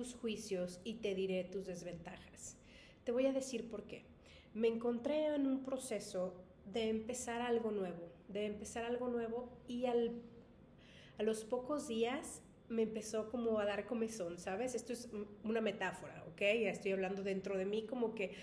tus 0.00 0.14
juicios 0.14 0.80
y 0.82 0.94
te 0.94 1.14
diré 1.14 1.44
tus 1.44 1.66
desventajas. 1.66 2.56
Te 3.04 3.12
voy 3.12 3.26
a 3.26 3.34
decir 3.34 3.68
por 3.68 3.82
qué. 3.84 4.06
Me 4.54 4.66
encontré 4.66 5.26
en 5.26 5.46
un 5.46 5.62
proceso 5.62 6.42
de 6.64 6.88
empezar 6.88 7.42
algo 7.42 7.70
nuevo, 7.70 8.08
de 8.28 8.46
empezar 8.46 8.84
algo 8.84 9.08
nuevo 9.08 9.50
y 9.68 9.84
al, 9.84 10.22
a 11.18 11.22
los 11.22 11.44
pocos 11.44 11.86
días 11.86 12.40
me 12.70 12.84
empezó 12.84 13.30
como 13.30 13.58
a 13.58 13.66
dar 13.66 13.86
comezón, 13.86 14.38
¿sabes? 14.38 14.74
Esto 14.74 14.94
es 14.94 15.10
una 15.44 15.60
metáfora, 15.60 16.24
¿ok? 16.32 16.40
Ya 16.40 16.70
estoy 16.70 16.92
hablando 16.92 17.22
dentro 17.22 17.58
de 17.58 17.66
mí 17.66 17.84
como 17.84 18.14
que, 18.14 18.34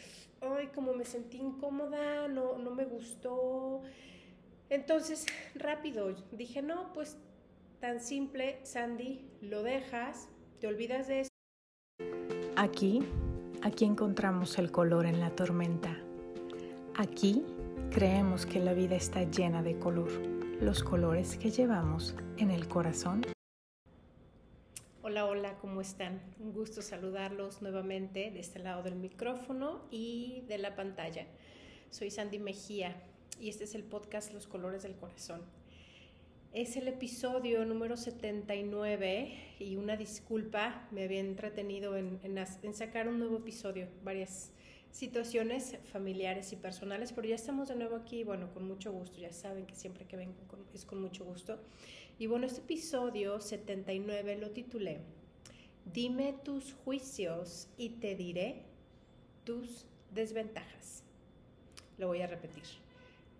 ay, 0.41 0.67
como 0.67 0.93
me 0.93 1.05
sentí 1.05 1.37
incómoda, 1.37 2.27
no, 2.27 2.59
no 2.59 2.69
me 2.75 2.85
gustó. 2.85 3.81
Entonces, 4.69 5.25
rápido, 5.55 6.13
dije, 6.33 6.61
no, 6.61 6.93
pues 6.93 7.17
tan 7.79 7.99
simple, 7.99 8.59
Sandy, 8.61 9.25
lo 9.41 9.63
dejas, 9.63 10.29
te 10.59 10.67
olvidas 10.67 11.07
de 11.07 11.21
eso 11.21 11.36
Aquí, 12.59 13.03
aquí 13.61 13.85
encontramos 13.85 14.57
el 14.57 14.71
color 14.71 15.05
en 15.05 15.19
la 15.19 15.29
tormenta. 15.29 15.95
Aquí 16.95 17.45
creemos 17.91 18.47
que 18.47 18.59
la 18.59 18.73
vida 18.73 18.95
está 18.95 19.21
llena 19.29 19.61
de 19.61 19.77
color, 19.77 20.09
los 20.59 20.83
colores 20.83 21.37
que 21.37 21.51
llevamos 21.51 22.15
en 22.37 22.49
el 22.49 22.67
corazón. 22.67 23.21
Hola, 25.03 25.27
hola, 25.27 25.55
¿cómo 25.61 25.81
están? 25.81 26.19
Un 26.39 26.51
gusto 26.51 26.81
saludarlos 26.81 27.61
nuevamente 27.61 28.31
de 28.31 28.39
este 28.39 28.57
lado 28.57 28.81
del 28.81 28.95
micrófono 28.95 29.83
y 29.91 30.43
de 30.47 30.57
la 30.57 30.75
pantalla. 30.75 31.27
Soy 31.91 32.09
Sandy 32.09 32.39
Mejía 32.39 32.95
y 33.39 33.49
este 33.49 33.65
es 33.65 33.75
el 33.75 33.83
podcast 33.83 34.33
Los 34.33 34.47
Colores 34.47 34.81
del 34.81 34.95
Corazón. 34.95 35.43
Es 36.53 36.77
el 36.77 36.87
episodio 36.87 37.65
número 37.65 37.97
79 37.97 39.33
y 39.59 39.75
una 39.75 39.97
disculpa, 39.97 40.87
me 40.91 41.03
había 41.03 41.19
entretenido 41.19 41.97
en, 41.97 42.19
sacar 42.73 43.09
un 43.09 43.19
nuevo 43.19 43.37
episodio, 43.37 43.89
varias 44.03 44.51
situaciones 44.91 45.77
familiares 45.91 46.53
y 46.53 46.55
personales, 46.55 47.11
pero 47.11 47.27
ya 47.27 47.35
estamos 47.35 47.67
de 47.67 47.75
nuevo 47.75 47.97
aquí, 47.97 48.23
bueno, 48.23 48.51
con 48.53 48.65
mucho 48.65 48.91
gusto, 48.93 49.19
ya 49.19 49.33
saben 49.33 49.65
que 49.65 49.75
siempre 49.75 50.05
que 50.05 50.15
vengo 50.15 50.33
es 50.73 50.85
con 50.85 51.01
mucho 51.01 51.25
gusto. 51.25 51.59
Y 52.17 52.27
bueno, 52.27 52.47
este 52.47 52.61
episodio 52.61 53.39
79 53.41 54.37
lo 54.37 54.51
titulé, 54.51 55.01
Dime 55.93 56.33
tus 56.43 56.73
juicios 56.73 57.67
y 57.77 57.89
te 57.89 58.15
diré 58.15 58.63
tus 59.43 59.85
desventajas. 60.13 61.03
Lo 61.97 62.07
voy 62.07 62.21
a 62.21 62.27
repetir. 62.27 62.86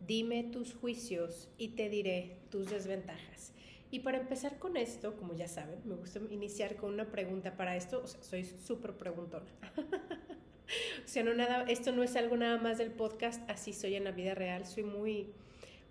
Dime 0.06 0.44
tus 0.44 0.74
juicios 0.74 1.50
y 1.58 1.70
te 1.70 1.90
diré 1.90 2.40
tus 2.50 2.70
desventajas. 2.70 3.54
Y 3.90 4.00
para 4.00 4.18
empezar 4.18 4.60
con 4.60 4.76
esto, 4.76 5.16
como 5.16 5.34
ya 5.34 5.48
saben, 5.48 5.80
me 5.86 5.96
gusta 5.96 6.20
iniciar 6.30 6.76
con 6.76 6.94
una 6.94 7.10
pregunta 7.10 7.56
para 7.56 7.76
esto, 7.76 8.06
soy 8.06 8.44
súper 8.44 8.98
preguntona. 8.98 9.50
o 11.06 11.08
sea, 11.08 11.24
no 11.24 11.34
nada, 11.34 11.64
esto 11.64 11.94
no 11.94 12.04
es 12.04 12.16
algo 12.18 12.36
nada 12.36 12.58
más 12.58 12.78
del 12.78 12.92
podcast, 12.92 13.50
así 13.50 13.72
soy 13.72 13.96
en 13.96 14.04
la 14.04 14.12
vida 14.12 14.36
real, 14.36 14.66
soy 14.66 14.84
muy 14.84 15.34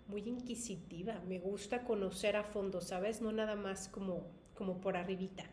muy 0.07 0.21
inquisitiva, 0.21 1.21
me 1.27 1.37
gusta 1.37 1.83
conocer 1.83 2.37
a 2.37 2.43
fondo, 2.43 2.79
¿sabes? 2.79 3.21
No 3.21 3.31
nada 3.33 3.55
más 3.55 3.89
como 3.89 4.25
como 4.53 4.81
por 4.81 4.97
arribita. 4.97 5.43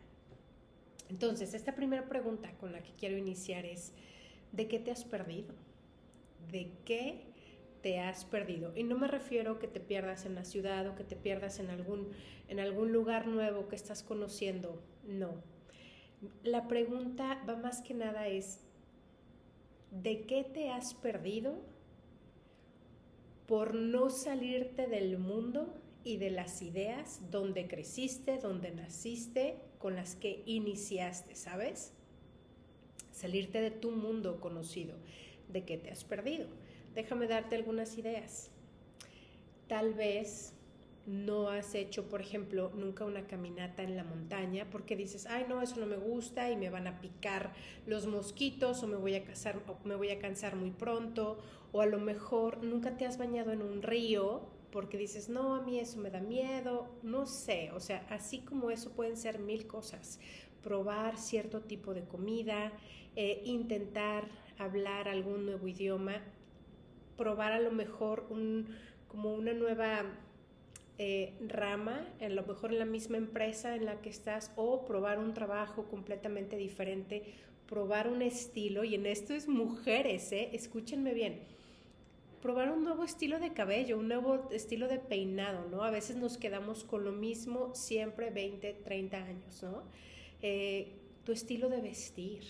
Entonces, 1.09 1.53
esta 1.53 1.75
primera 1.75 2.09
pregunta 2.09 2.51
con 2.57 2.71
la 2.71 2.81
que 2.81 2.91
quiero 2.93 3.17
iniciar 3.17 3.65
es 3.65 3.93
¿de 4.51 4.67
qué 4.67 4.79
te 4.79 4.91
has 4.91 5.03
perdido? 5.03 5.53
¿De 6.51 6.71
qué 6.85 7.34
te 7.85 7.99
has 7.99 8.25
perdido. 8.25 8.71
Y 8.75 8.81
no 8.81 8.97
me 8.97 9.07
refiero 9.07 9.59
que 9.59 9.67
te 9.67 9.79
pierdas 9.79 10.25
en 10.25 10.33
la 10.33 10.43
ciudad 10.43 10.87
o 10.87 10.95
que 10.95 11.03
te 11.03 11.15
pierdas 11.15 11.59
en 11.59 11.69
algún, 11.69 12.09
en 12.47 12.59
algún 12.59 12.91
lugar 12.91 13.27
nuevo 13.27 13.67
que 13.67 13.75
estás 13.75 14.01
conociendo. 14.01 14.81
No. 15.03 15.35
La 16.41 16.67
pregunta 16.67 17.43
va 17.47 17.57
más 17.57 17.83
que 17.83 17.93
nada 17.93 18.27
es, 18.27 18.61
¿de 19.91 20.21
qué 20.21 20.43
te 20.43 20.71
has 20.71 20.95
perdido 20.95 21.61
por 23.45 23.75
no 23.75 24.09
salirte 24.09 24.87
del 24.87 25.19
mundo 25.19 25.71
y 26.03 26.17
de 26.17 26.31
las 26.31 26.63
ideas 26.63 27.21
donde 27.29 27.67
creciste, 27.67 28.39
donde 28.39 28.71
naciste, 28.71 29.59
con 29.77 29.95
las 29.95 30.15
que 30.15 30.41
iniciaste, 30.47 31.35
¿sabes? 31.35 31.93
Salirte 33.11 33.61
de 33.61 33.69
tu 33.69 33.91
mundo 33.91 34.41
conocido. 34.41 34.95
¿De 35.49 35.65
qué 35.65 35.77
te 35.77 35.91
has 35.91 36.03
perdido? 36.03 36.47
Déjame 36.95 37.27
darte 37.27 37.57
algunas 37.57 37.97
ideas. 37.97 38.49
Tal 39.67 39.93
vez 39.93 40.53
no 41.05 41.49
has 41.49 41.75
hecho, 41.75 42.07
por 42.07 42.21
ejemplo, 42.21 42.71
nunca 42.73 43.05
una 43.05 43.27
caminata 43.27 43.83
en 43.83 43.97
la 43.97 44.03
montaña 44.03 44.67
porque 44.71 44.95
dices, 44.95 45.27
ay, 45.27 45.45
no, 45.47 45.61
eso 45.61 45.79
no 45.79 45.85
me 45.85 45.97
gusta 45.97 46.49
y 46.49 46.55
me 46.55 46.69
van 46.69 46.87
a 46.87 47.01
picar 47.01 47.53
los 47.85 48.07
mosquitos 48.07 48.81
o 48.81 48.87
me 48.87 48.95
voy 48.95 49.15
a, 49.15 49.23
o 49.67 49.87
me 49.87 49.95
voy 49.95 50.09
a 50.09 50.19
cansar 50.19 50.55
muy 50.55 50.71
pronto. 50.71 51.37
O 51.73 51.81
a 51.81 51.85
lo 51.85 51.99
mejor 51.99 52.63
nunca 52.63 52.95
te 52.95 53.05
has 53.05 53.17
bañado 53.17 53.51
en 53.51 53.61
un 53.61 53.81
río 53.81 54.47
porque 54.71 54.97
dices, 54.97 55.27
no, 55.27 55.55
a 55.55 55.61
mí 55.61 55.79
eso 55.79 55.99
me 55.99 56.09
da 56.09 56.21
miedo. 56.21 56.87
No 57.03 57.25
sé, 57.25 57.71
o 57.73 57.81
sea, 57.81 58.07
así 58.09 58.39
como 58.39 58.71
eso 58.71 58.91
pueden 58.91 59.17
ser 59.17 59.39
mil 59.39 59.67
cosas. 59.67 60.19
Probar 60.63 61.17
cierto 61.17 61.61
tipo 61.61 61.93
de 61.93 62.05
comida, 62.05 62.71
eh, 63.17 63.41
intentar 63.45 64.29
hablar 64.57 65.09
algún 65.09 65.45
nuevo 65.45 65.67
idioma 65.67 66.21
probar 67.17 67.53
a 67.53 67.59
lo 67.59 67.71
mejor 67.71 68.25
un, 68.29 68.67
como 69.07 69.33
una 69.33 69.53
nueva 69.53 70.03
eh, 70.97 71.33
rama, 71.47 72.07
a 72.21 72.29
lo 72.29 72.43
mejor 72.43 72.71
en 72.71 72.79
la 72.79 72.85
misma 72.85 73.17
empresa 73.17 73.75
en 73.75 73.85
la 73.85 74.01
que 74.01 74.09
estás, 74.09 74.51
o 74.55 74.85
probar 74.85 75.19
un 75.19 75.33
trabajo 75.33 75.85
completamente 75.85 76.55
diferente, 76.57 77.23
probar 77.67 78.07
un 78.07 78.21
estilo, 78.21 78.83
y 78.83 78.95
en 78.95 79.05
esto 79.05 79.33
es 79.33 79.47
mujeres, 79.47 80.31
¿eh? 80.31 80.49
escúchenme 80.53 81.13
bien, 81.13 81.39
probar 82.41 82.71
un 82.71 82.83
nuevo 82.83 83.03
estilo 83.03 83.39
de 83.39 83.53
cabello, 83.53 83.97
un 83.97 84.07
nuevo 84.07 84.47
estilo 84.51 84.87
de 84.87 84.99
peinado, 84.99 85.67
¿no? 85.69 85.83
A 85.83 85.89
veces 85.89 86.15
nos 86.15 86.37
quedamos 86.37 86.83
con 86.83 87.03
lo 87.03 87.11
mismo 87.11 87.73
siempre 87.73 88.29
20, 88.29 88.81
30 88.83 89.17
años, 89.17 89.63
¿no? 89.63 89.81
Eh, 90.41 90.93
tu 91.23 91.31
estilo 91.31 91.69
de 91.69 91.81
vestir, 91.81 92.43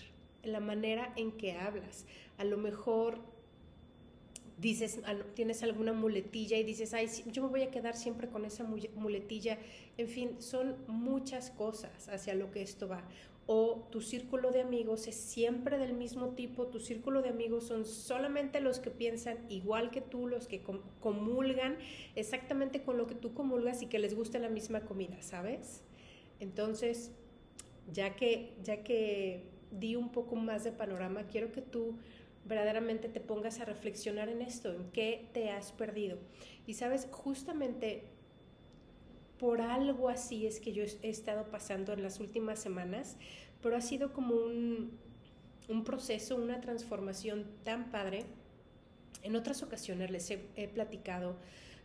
la 0.44 0.60
manera 0.60 1.12
en 1.16 1.32
que 1.32 1.52
hablas, 1.52 2.04
a 2.36 2.44
lo 2.44 2.58
mejor 2.58 3.18
dices, 4.58 5.00
tienes 5.34 5.62
alguna 5.62 5.92
muletilla 5.92 6.56
y 6.56 6.64
dices, 6.64 6.94
ay, 6.94 7.08
yo 7.30 7.42
me 7.42 7.48
voy 7.48 7.62
a 7.62 7.70
quedar 7.70 7.96
siempre 7.96 8.28
con 8.28 8.44
esa 8.44 8.64
muletilla. 8.64 9.58
En 9.98 10.08
fin, 10.08 10.40
son 10.40 10.76
muchas 10.86 11.50
cosas 11.50 12.08
hacia 12.08 12.34
lo 12.34 12.50
que 12.50 12.62
esto 12.62 12.88
va. 12.88 13.04
O 13.48 13.86
tu 13.92 14.00
círculo 14.00 14.50
de 14.50 14.60
amigos 14.60 15.06
es 15.06 15.14
siempre 15.14 15.78
del 15.78 15.92
mismo 15.92 16.30
tipo, 16.30 16.66
tu 16.66 16.80
círculo 16.80 17.22
de 17.22 17.28
amigos 17.28 17.64
son 17.64 17.84
solamente 17.84 18.60
los 18.60 18.80
que 18.80 18.90
piensan 18.90 19.38
igual 19.48 19.90
que 19.90 20.00
tú, 20.00 20.26
los 20.26 20.48
que 20.48 20.62
comulgan 21.00 21.76
exactamente 22.16 22.82
con 22.82 22.96
lo 22.96 23.06
que 23.06 23.14
tú 23.14 23.34
comulgas 23.34 23.82
y 23.82 23.86
que 23.86 24.00
les 24.00 24.16
gusta 24.16 24.40
la 24.40 24.48
misma 24.48 24.80
comida, 24.80 25.22
¿sabes? 25.22 25.84
Entonces, 26.40 27.12
ya 27.92 28.16
que, 28.16 28.56
ya 28.64 28.82
que 28.82 29.44
di 29.70 29.94
un 29.94 30.10
poco 30.10 30.34
más 30.34 30.64
de 30.64 30.72
panorama, 30.72 31.28
quiero 31.28 31.52
que 31.52 31.62
tú 31.62 31.98
verdaderamente 32.46 33.08
te 33.08 33.20
pongas 33.20 33.60
a 33.60 33.64
reflexionar 33.64 34.28
en 34.28 34.42
esto, 34.42 34.72
en 34.72 34.90
qué 34.92 35.28
te 35.32 35.50
has 35.50 35.72
perdido. 35.72 36.18
Y 36.66 36.74
sabes, 36.74 37.08
justamente 37.10 38.04
por 39.38 39.60
algo 39.60 40.08
así 40.08 40.46
es 40.46 40.60
que 40.60 40.72
yo 40.72 40.82
he 41.02 41.10
estado 41.10 41.50
pasando 41.50 41.92
en 41.92 42.02
las 42.02 42.20
últimas 42.20 42.58
semanas, 42.58 43.16
pero 43.62 43.76
ha 43.76 43.80
sido 43.80 44.12
como 44.12 44.34
un, 44.34 44.98
un 45.68 45.84
proceso, 45.84 46.36
una 46.36 46.60
transformación 46.60 47.46
tan 47.64 47.90
padre. 47.90 48.24
En 49.22 49.36
otras 49.36 49.62
ocasiones 49.62 50.10
les 50.10 50.30
he, 50.30 50.68
platicado 50.68 51.36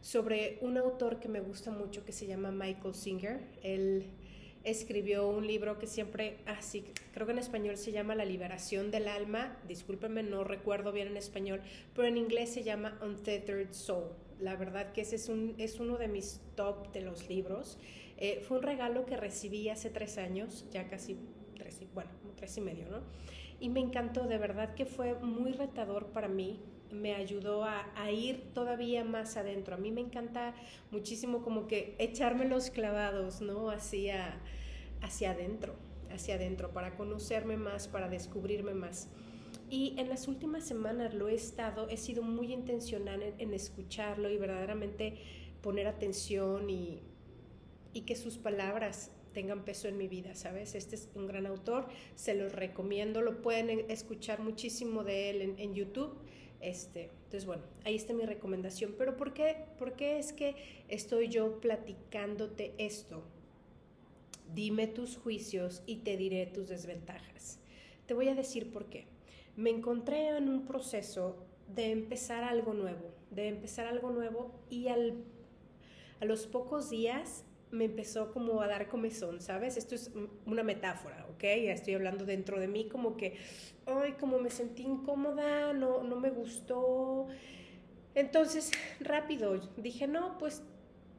sobre 0.02 0.60
un 0.62 0.78
autor 0.78 1.20
que 1.20 1.28
me 1.28 1.42
gusta 1.42 1.72
mucho 1.72 2.06
que 2.06 2.12
se 2.12 2.28
llama 2.28 2.52
Michael 2.52 2.94
Singer. 2.94 3.42
Él 3.64 4.06
escribió 4.64 5.28
un 5.28 5.48
libro 5.48 5.80
que 5.80 5.88
siempre, 5.88 6.38
así, 6.46 6.86
ah, 6.88 7.02
creo 7.14 7.26
que 7.26 7.34
en 7.34 7.40
español 7.40 7.78
se 7.78 7.92
llama 7.92 8.16
La 8.16 8.26
liberación 8.26 8.92
del 8.92 9.08
alma, 9.08 9.58
discúlpenme, 9.68 10.24
no 10.24 10.44
recuerdo 10.44 10.92
bien 10.92 11.08
en 11.08 11.18
español, 11.18 11.62
pero 11.96 12.08
en 12.08 12.18
inglés 12.18 12.54
se 12.54 12.64
llama 12.64 13.00
Untethered 13.02 13.72
Soul. 13.72 14.10
La 14.40 14.56
verdad 14.56 14.92
que 14.92 15.02
ese 15.02 15.16
es, 15.16 15.30
un, 15.30 15.56
es 15.58 15.80
uno 15.80 15.98
de 15.98 16.08
mis 16.08 16.42
top 16.56 16.92
de 16.94 17.02
los 17.02 17.30
libros. 17.30 17.78
Eh, 18.18 18.44
fue 18.48 18.58
un 18.58 18.64
regalo 18.64 19.06
que 19.06 19.18
recibí 19.18 19.70
hace 19.70 19.90
tres 19.90 20.18
años, 20.18 20.66
ya 20.72 20.88
casi 20.88 21.18
tres, 21.56 21.82
bueno, 21.94 22.12
tres 22.36 22.58
y 22.58 22.62
medio, 22.62 22.88
¿no? 22.90 23.02
Y 23.60 23.70
me 23.70 23.80
encantó, 23.80 24.28
de 24.28 24.38
verdad 24.38 24.74
que 24.74 24.86
fue 24.86 25.14
muy 25.16 25.52
retador 25.52 26.08
para 26.08 26.28
mí, 26.28 26.60
me 26.92 27.16
ayudó 27.16 27.64
a, 27.64 28.12
ir 28.12 28.54
todavía 28.54 29.04
más 29.04 29.38
adentro. 29.38 29.76
A 29.76 29.78
mí 29.78 29.92
me 29.92 30.02
encanta 30.02 30.54
muchísimo 30.92 31.42
como 31.42 31.68
que 31.68 31.96
echarme 32.00 32.46
los 32.46 32.70
clavados, 32.70 33.42
¿no? 33.42 33.70
Hacia, 33.70 34.40
hacia 35.02 35.32
adentro, 35.32 35.76
hacia 36.12 36.36
adentro, 36.36 36.72
para 36.72 36.96
conocerme 36.96 37.58
más, 37.58 37.88
para 37.88 38.10
descubrirme 38.10 38.74
más. 38.74 39.10
Y 39.70 39.96
en 39.98 40.10
las 40.10 40.28
últimas 40.28 40.66
semanas 40.66 41.14
lo 41.14 41.30
he 41.30 41.36
estado, 41.36 41.88
he 41.90 41.98
sido 41.98 42.24
muy 42.24 42.52
intencional 42.52 43.22
en, 43.38 43.54
escucharlo 43.54 44.30
y 44.30 44.38
verdaderamente 44.38 45.18
poner 45.62 45.88
atención 45.88 46.70
y, 46.70 47.02
y 47.94 48.02
que 48.02 48.16
sus 48.16 48.38
palabras 48.38 49.12
tengan 49.34 49.64
peso 49.64 49.88
en 49.88 49.98
mi 49.98 50.08
vida, 50.08 50.36
¿sabes? 50.36 50.76
Este 50.76 50.96
es 50.96 51.10
un 51.16 51.28
gran 51.28 51.46
autor, 51.46 51.88
se 52.16 52.36
los 52.36 52.52
recomiendo, 52.52 53.22
lo 53.22 53.42
pueden 53.42 53.90
escuchar 53.90 54.42
muchísimo 54.42 55.04
de 55.04 55.30
él 55.30 55.42
en, 55.42 55.60
en 55.60 55.74
YouTube. 55.74 56.18
Este, 56.62 57.10
entonces, 57.26 57.46
bueno, 57.46 57.64
ahí 57.84 57.96
está 57.96 58.14
mi 58.14 58.26
recomendación. 58.26 58.96
Pero 58.98 59.18
¿por 59.18 59.34
qué, 59.34 59.66
¿por 59.78 59.96
qué 59.96 60.20
es 60.20 60.32
que 60.32 60.56
estoy 60.88 61.28
yo 61.28 61.60
platicándote 61.60 62.74
esto? 62.78 63.24
Dime 64.54 64.88
tus 64.88 65.18
juicios 65.18 65.82
y 65.86 65.98
te 65.98 66.18
diré 66.18 66.46
tus 66.46 66.68
desventajas. 66.70 67.60
Te 68.06 68.14
voy 68.14 68.28
a 68.28 68.36
decir 68.36 68.72
por 68.72 68.86
qué. 68.86 69.08
Me 69.56 69.70
encontré 69.70 70.30
en 70.38 70.50
un 70.50 70.66
proceso 70.66 71.38
de 71.74 71.92
empezar 71.92 72.44
algo 72.44 72.74
nuevo, 72.74 73.14
de 73.32 73.48
empezar 73.48 73.88
algo 73.88 74.12
nuevo 74.12 74.52
y 74.70 74.88
al, 74.88 75.24
a 76.20 76.26
los 76.26 76.48
pocos 76.48 76.90
días 76.90 77.46
me 77.72 77.86
empezó 77.86 78.32
como 78.32 78.62
a 78.62 78.68
dar 78.68 78.88
comezón, 78.88 79.42
¿sabes? 79.42 79.78
Esto 79.78 79.96
es 79.96 80.12
una 80.46 80.64
metáfora, 80.64 81.26
¿ok? 81.34 81.42
Ya 81.42 81.74
estoy 81.74 81.94
hablando 81.94 82.26
dentro 82.26 82.60
de 82.60 82.68
mí 82.68 82.88
como 82.88 83.18
que, 83.18 83.38
ay, 83.86 84.14
como 84.14 84.40
me 84.40 84.50
sentí 84.50 84.84
incómoda, 84.84 85.74
no, 85.74 86.04
no 86.04 86.18
me 86.18 86.30
gustó. 86.30 87.28
Entonces, 88.14 88.72
rápido, 89.00 89.58
dije, 89.78 90.08
no, 90.08 90.38
pues 90.38 90.64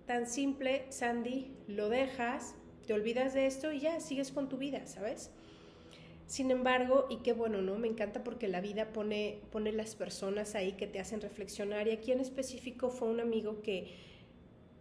tan 0.07 0.27
simple, 0.27 0.85
Sandy, 0.91 1.57
lo 1.67 1.89
dejas, 1.89 2.55
te 2.87 2.93
olvidas 2.93 3.33
de 3.35 3.47
esto 3.47 3.73
y 3.73 3.81
ya 3.81 4.01
sigues 4.01 4.31
con 4.31 4.49
tu 4.49 4.59
vida, 4.59 4.87
¿sabes? 4.87 5.31
Sin 6.27 6.51
embargo, 6.51 7.07
y 7.11 7.19
qué 7.19 7.33
bueno, 7.33 7.63
¿no? 7.63 7.79
Me 7.79 7.89
encanta 7.89 8.25
porque 8.25 8.49
la 8.49 8.61
vida 8.61 8.93
pone, 8.93 9.41
pone 9.51 9.73
las 9.73 9.95
personas 9.95 10.55
ahí 10.55 10.73
que 10.73 10.87
te 10.87 10.99
hacen 10.99 11.21
reflexionar 11.21 11.89
y 11.89 11.93
aquí 11.93 12.13
en 12.13 12.21
específico 12.21 12.91
fue 12.91 13.09
un 13.09 13.21
amigo 13.21 13.63
que 13.63 14.12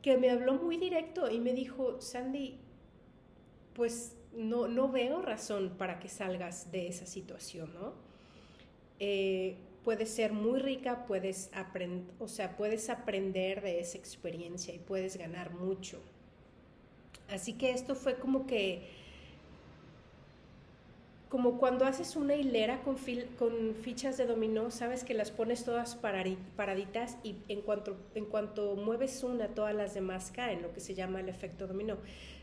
que 0.02 0.18
me 0.18 0.30
habló 0.30 0.54
muy 0.54 0.78
directo 0.78 1.30
y 1.30 1.40
me 1.40 1.54
dijo, 1.54 2.02
Sandy, 2.02 2.60
pues 3.74 4.16
no, 4.34 4.68
no 4.68 4.90
veo 4.90 5.22
razón 5.22 5.76
para 5.78 6.00
que 6.00 6.10
salgas 6.10 6.72
de 6.72 6.88
esa 6.88 7.06
situación, 7.06 7.74
¿no? 7.74 7.94
Eh, 9.00 9.58
puedes 9.84 10.10
ser 10.10 10.32
muy 10.34 10.60
rica, 10.60 11.06
puedes 11.06 11.50
aprender, 11.54 12.14
o 12.20 12.28
sea, 12.28 12.56
puedes 12.56 12.90
aprender 12.90 13.62
de 13.62 13.80
esa 13.80 13.98
experiencia 13.98 14.74
y 14.74 14.80
puedes 14.80 15.18
ganar 15.18 15.54
mucho. 15.54 16.00
Así 17.30 17.54
que 17.54 17.72
esto 17.72 17.96
fue 17.96 18.16
como 18.16 18.46
que 18.46 19.01
como 21.32 21.58
cuando 21.60 21.86
haces 21.86 22.18
una 22.18 22.36
hilera 22.36 22.82
con, 22.84 22.98
fichas 22.98 24.18
de 24.18 24.26
dominó, 24.26 24.70
sabes 24.70 25.06
que 25.06 25.14
las 25.14 25.32
pones 25.32 25.64
todas 25.64 25.96
paraditas 25.96 27.18
y 27.24 27.38
en 27.48 27.62
cuanto, 27.62 28.76
mueves 28.76 29.24
una, 29.24 29.48
todas 29.48 29.74
las 29.74 29.94
demás 29.94 30.30
caen, 30.32 30.62
lo 30.62 30.74
que 30.74 30.82
se 30.82 30.94
llama 30.94 31.22
el 31.22 31.30
efecto 31.30 31.68
dominó. 31.68 32.00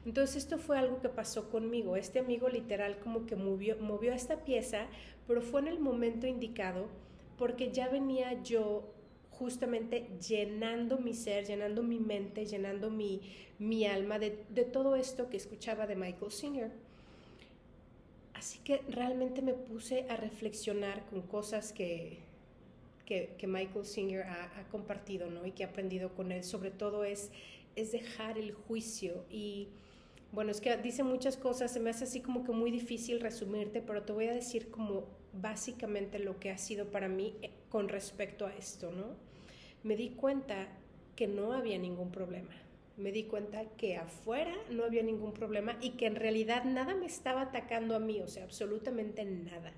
Entonces 0.06 0.36
esto 0.36 0.56
fue 0.56 0.78
algo 0.78 1.02
que 1.02 1.10
pasó 1.10 1.50
conmigo. 1.50 1.96
Este 1.96 2.18
amigo 2.18 2.48
literal 2.48 2.98
como 3.00 3.26
que 3.26 3.36
movió, 3.36 3.76
movió 3.76 4.14
esta 4.14 4.42
pieza, 4.46 4.86
pero 5.26 5.42
fue 5.42 5.60
en 5.60 5.68
el 5.68 5.80
momento 5.80 6.26
indicado 6.26 6.86
porque 7.36 7.70
ya 7.70 7.88
venía 7.88 8.42
yo 8.42 8.94
justamente 9.28 10.08
llenando 10.26 10.96
mi 10.96 11.12
ser, 11.12 11.44
llenando 11.44 11.82
mi 11.82 11.98
mente, 11.98 12.46
llenando 12.46 12.88
mi, 12.88 13.20
mi 13.58 13.84
alma 13.84 14.18
de, 14.18 14.46
de 14.48 14.64
todo 14.64 14.96
esto 14.96 15.28
que 15.28 15.36
escuchaba 15.36 15.86
de 15.86 15.94
Michael 15.94 16.32
Singer. 16.32 16.87
Así 18.38 18.60
que 18.60 18.82
realmente 18.88 19.42
me 19.42 19.52
puse 19.52 20.06
a 20.08 20.16
reflexionar 20.16 21.04
con 21.06 21.22
cosas 21.22 21.72
que, 21.72 22.20
que, 23.04 23.46
Michael 23.48 23.84
Singer 23.84 24.22
ha, 24.22 24.64
compartido 24.70 25.28
¿no? 25.28 25.44
y 25.44 25.50
que 25.50 25.64
he 25.64 25.66
aprendido 25.66 26.14
con 26.14 26.30
él. 26.30 26.44
Sobre 26.44 26.70
todo 26.70 27.02
es, 27.02 27.32
es 27.74 27.92
dejar 27.92 28.38
el 28.38 28.52
juicio 28.52 29.24
y... 29.30 29.68
Bueno, 30.30 30.50
es 30.50 30.60
que 30.60 30.76
dice 30.76 31.02
muchas 31.02 31.38
cosas, 31.38 31.72
se 31.72 31.80
me 31.80 31.88
hace 31.88 32.04
así 32.04 32.20
como 32.20 32.44
que 32.44 32.52
muy 32.52 32.70
difícil 32.70 33.18
resumirte, 33.18 33.80
pero 33.80 34.02
te 34.02 34.12
voy 34.12 34.26
a 34.26 34.34
decir 34.34 34.70
como 34.70 35.06
básicamente 35.32 36.18
lo 36.18 36.38
que 36.38 36.50
ha 36.50 36.58
sido 36.58 36.90
para 36.90 37.08
mí 37.08 37.34
eh, 37.40 37.50
con 37.70 37.88
respecto 37.88 38.44
a 38.44 38.54
esto, 38.54 38.92
¿no? 38.92 39.06
Me 39.82 39.96
di 39.96 40.10
cuenta 40.10 40.68
que 41.16 41.26
no 41.28 41.54
había 41.54 41.78
ningún 41.78 42.12
problema 42.12 42.54
me 42.98 43.12
di 43.12 43.24
cuenta 43.24 43.64
que 43.76 43.96
afuera 43.96 44.54
no 44.70 44.84
había 44.84 45.02
ningún 45.02 45.32
problema 45.32 45.78
y 45.80 45.90
que 45.90 46.06
en 46.06 46.16
realidad 46.16 46.64
nada 46.64 46.94
me 46.94 47.06
estaba 47.06 47.42
atacando 47.42 47.94
a 47.94 48.00
mí, 48.00 48.20
o 48.20 48.26
sea, 48.26 48.44
absolutamente 48.44 49.24
nada. 49.24 49.72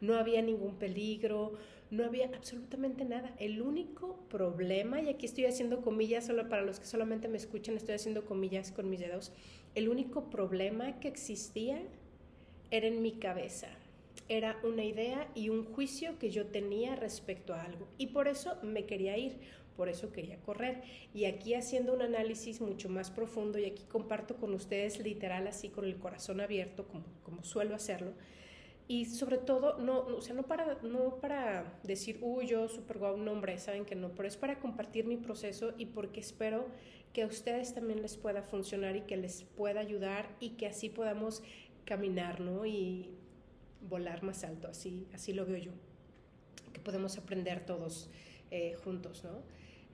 No 0.00 0.14
había 0.14 0.40
ningún 0.40 0.76
peligro, 0.76 1.58
no 1.90 2.04
había 2.04 2.26
absolutamente 2.26 3.04
nada. 3.04 3.34
El 3.38 3.60
único 3.60 4.16
problema, 4.28 5.02
y 5.02 5.08
aquí 5.08 5.26
estoy 5.26 5.46
haciendo 5.46 5.82
comillas, 5.82 6.26
solo 6.26 6.48
para 6.48 6.62
los 6.62 6.78
que 6.78 6.86
solamente 6.86 7.28
me 7.28 7.36
escuchan, 7.36 7.76
estoy 7.76 7.96
haciendo 7.96 8.24
comillas 8.24 8.72
con 8.72 8.88
mis 8.88 9.00
dedos, 9.00 9.32
el 9.74 9.88
único 9.88 10.30
problema 10.30 11.00
que 11.00 11.08
existía 11.08 11.82
era 12.70 12.86
en 12.86 13.02
mi 13.02 13.12
cabeza. 13.12 13.68
Era 14.28 14.60
una 14.62 14.84
idea 14.84 15.28
y 15.34 15.48
un 15.48 15.64
juicio 15.64 16.18
que 16.20 16.30
yo 16.30 16.46
tenía 16.46 16.94
respecto 16.94 17.52
a 17.52 17.64
algo. 17.64 17.88
Y 17.98 18.08
por 18.08 18.28
eso 18.28 18.56
me 18.62 18.86
quería 18.86 19.18
ir 19.18 19.38
por 19.80 19.88
eso 19.88 20.12
quería 20.12 20.36
correr. 20.42 20.82
Y 21.14 21.24
aquí 21.24 21.54
haciendo 21.54 21.94
un 21.94 22.02
análisis 22.02 22.60
mucho 22.60 22.90
más 22.90 23.10
profundo 23.10 23.58
y 23.58 23.64
aquí 23.64 23.84
comparto 23.84 24.36
con 24.36 24.52
ustedes 24.52 24.98
literal 24.98 25.46
así 25.46 25.70
con 25.70 25.86
el 25.86 25.96
corazón 25.96 26.42
abierto 26.42 26.86
como, 26.86 27.06
como 27.22 27.42
suelo 27.44 27.74
hacerlo. 27.74 28.12
Y 28.88 29.06
sobre 29.06 29.38
todo, 29.38 29.78
no, 29.78 30.00
o 30.00 30.20
sea, 30.20 30.34
no 30.34 30.42
para, 30.42 30.74
no 30.82 31.16
para 31.16 31.80
decir, 31.82 32.18
uy, 32.20 32.46
yo 32.46 32.68
super 32.68 32.98
guau, 32.98 33.14
un 33.14 33.26
hombre, 33.26 33.58
saben 33.58 33.86
que 33.86 33.94
no, 33.94 34.10
pero 34.10 34.28
es 34.28 34.36
para 34.36 34.60
compartir 34.60 35.06
mi 35.06 35.16
proceso 35.16 35.72
y 35.78 35.86
porque 35.86 36.20
espero 36.20 36.66
que 37.14 37.22
a 37.22 37.26
ustedes 37.26 37.72
también 37.72 38.02
les 38.02 38.18
pueda 38.18 38.42
funcionar 38.42 38.96
y 38.96 39.00
que 39.00 39.16
les 39.16 39.44
pueda 39.44 39.80
ayudar 39.80 40.28
y 40.40 40.50
que 40.58 40.66
así 40.66 40.90
podamos 40.90 41.42
caminar, 41.86 42.40
¿no? 42.40 42.66
Y 42.66 43.14
volar 43.88 44.22
más 44.24 44.44
alto, 44.44 44.68
así, 44.68 45.06
así 45.14 45.32
lo 45.32 45.46
veo 45.46 45.56
yo, 45.56 45.72
que 46.74 46.80
podemos 46.80 47.16
aprender 47.16 47.64
todos 47.64 48.10
eh, 48.50 48.74
juntos, 48.82 49.22
¿no? 49.22 49.42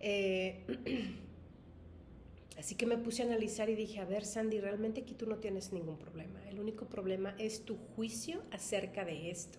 Eh, 0.01 0.65
así 2.59 2.75
que 2.75 2.87
me 2.87 2.99
puse 2.99 3.23
a 3.23 3.27
analizar 3.27 3.71
y 3.71 3.77
dije, 3.77 4.01
a 4.01 4.05
ver, 4.05 4.25
Sandy, 4.25 4.61
realmente 4.61 5.03
aquí 5.03 5.15
tú 5.15 5.27
no 5.27 5.37
tienes 5.37 5.73
ningún 5.73 5.99
problema. 5.99 6.41
El 6.49 6.61
único 6.61 6.87
problema 6.87 7.35
es 7.39 7.65
tu 7.65 7.77
juicio 7.95 8.43
acerca 8.51 9.05
de 9.05 9.31
esto. 9.31 9.59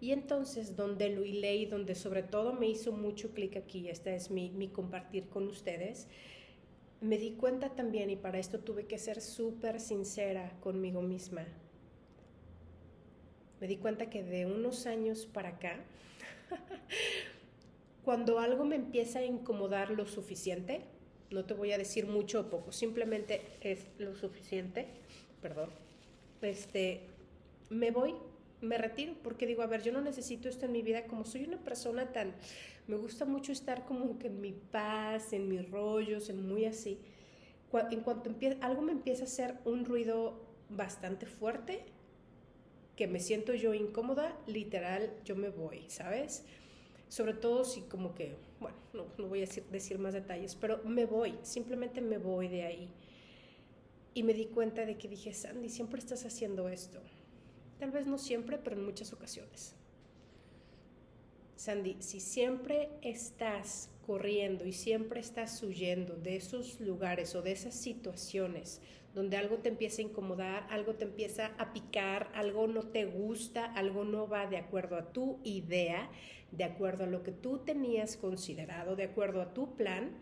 Y 0.00 0.12
entonces, 0.12 0.76
donde 0.76 1.08
lo 1.08 1.22
leí, 1.22 1.64
donde 1.66 1.94
sobre 1.94 2.22
todo 2.22 2.52
me 2.52 2.68
hizo 2.68 2.92
mucho 2.92 3.32
clic 3.32 3.56
aquí, 3.56 3.88
esta 3.88 4.14
es 4.14 4.30
mi, 4.30 4.50
mi 4.50 4.68
compartir 4.68 5.28
con 5.28 5.46
ustedes, 5.46 6.06
me 7.00 7.18
di 7.18 7.32
cuenta 7.32 7.70
también, 7.70 8.10
y 8.10 8.16
para 8.16 8.38
esto 8.38 8.58
tuve 8.60 8.86
que 8.86 8.98
ser 8.98 9.20
súper 9.20 9.80
sincera 9.80 10.52
conmigo 10.60 11.00
misma, 11.00 11.46
me 13.60 13.66
di 13.66 13.76
cuenta 13.76 14.10
que 14.10 14.22
de 14.22 14.44
unos 14.44 14.86
años 14.86 15.26
para 15.26 15.50
acá, 15.50 15.82
cuando 18.06 18.38
algo 18.38 18.64
me 18.64 18.76
empieza 18.76 19.18
a 19.18 19.24
incomodar 19.24 19.90
lo 19.90 20.06
suficiente, 20.06 20.82
no 21.32 21.44
te 21.44 21.54
voy 21.54 21.72
a 21.72 21.76
decir 21.76 22.06
mucho 22.06 22.42
o 22.42 22.50
poco, 22.50 22.70
simplemente 22.70 23.42
es 23.60 23.88
lo 23.98 24.14
suficiente, 24.14 24.86
perdón, 25.42 25.70
este, 26.40 27.00
me 27.68 27.90
voy, 27.90 28.14
me 28.60 28.78
retiro, 28.78 29.14
porque 29.24 29.44
digo, 29.44 29.62
a 29.62 29.66
ver, 29.66 29.82
yo 29.82 29.90
no 29.90 30.02
necesito 30.02 30.48
esto 30.48 30.66
en 30.66 30.72
mi 30.72 30.82
vida, 30.82 31.06
como 31.06 31.24
soy 31.24 31.46
una 31.46 31.56
persona 31.56 32.12
tan, 32.12 32.32
me 32.86 32.94
gusta 32.94 33.24
mucho 33.24 33.50
estar 33.50 33.84
como 33.86 34.20
que 34.20 34.28
en 34.28 34.40
mi 34.40 34.52
paz, 34.52 35.32
en 35.32 35.48
mis 35.48 35.68
rollos, 35.68 36.30
en 36.30 36.46
muy 36.46 36.64
así. 36.64 37.00
En 37.90 38.02
cuanto 38.02 38.30
empieza, 38.30 38.64
algo 38.64 38.82
me 38.82 38.92
empieza 38.92 39.22
a 39.22 39.26
hacer 39.26 39.56
un 39.64 39.84
ruido 39.84 40.40
bastante 40.70 41.26
fuerte, 41.26 41.82
que 42.94 43.08
me 43.08 43.18
siento 43.18 43.52
yo 43.52 43.74
incómoda, 43.74 44.38
literal, 44.46 45.10
yo 45.24 45.34
me 45.34 45.48
voy, 45.48 45.86
¿sabes? 45.88 46.44
Sobre 47.08 47.34
todo 47.34 47.64
si 47.64 47.82
como 47.82 48.14
que, 48.14 48.36
bueno, 48.60 48.76
no, 48.92 49.04
no 49.18 49.28
voy 49.28 49.38
a 49.38 49.42
decir, 49.42 49.64
decir, 49.70 49.98
más 49.98 50.12
detalles, 50.12 50.56
pero 50.56 50.82
me 50.84 51.06
voy, 51.06 51.38
simplemente 51.42 52.00
me 52.00 52.18
voy 52.18 52.48
de 52.48 52.64
ahí. 52.64 52.88
Y 54.14 54.22
me 54.22 54.32
di 54.32 54.46
cuenta 54.46 54.86
de 54.86 54.96
que 54.96 55.08
dije, 55.08 55.32
Sandy, 55.32 55.68
siempre 55.68 55.98
estás 55.98 56.24
haciendo 56.24 56.68
esto. 56.68 57.00
Tal 57.78 57.90
vez 57.90 58.06
no 58.06 58.16
siempre, 58.16 58.58
pero 58.58 58.76
en 58.76 58.84
muchas 58.84 59.12
ocasiones. 59.12 59.74
Sandy, 61.66 61.96
si 61.98 62.20
siempre 62.20 62.90
estás 63.02 63.90
corriendo 64.06 64.66
y 64.66 64.72
siempre 64.72 65.18
estás 65.18 65.60
huyendo 65.64 66.14
de 66.14 66.36
esos 66.36 66.78
lugares 66.80 67.34
o 67.34 67.42
de 67.42 67.50
esas 67.50 67.74
situaciones 67.74 68.80
donde 69.16 69.36
algo 69.36 69.56
te 69.56 69.70
empieza 69.70 70.00
a 70.00 70.04
incomodar, 70.04 70.68
algo 70.70 70.94
te 70.94 71.02
empieza 71.02 71.46
a 71.58 71.72
picar, 71.72 72.30
algo 72.36 72.68
no 72.68 72.84
te 72.84 73.04
gusta, 73.04 73.64
algo 73.64 74.04
no 74.04 74.28
va 74.28 74.46
de 74.46 74.58
acuerdo 74.58 74.94
a 74.94 75.12
tu 75.12 75.40
idea, 75.42 76.08
de 76.52 76.62
acuerdo 76.62 77.02
a 77.02 77.08
lo 77.08 77.24
que 77.24 77.32
tú 77.32 77.58
tenías 77.58 78.16
considerado, 78.16 78.94
de 78.94 79.02
acuerdo 79.02 79.42
a 79.42 79.52
tu 79.52 79.74
plan, 79.74 80.12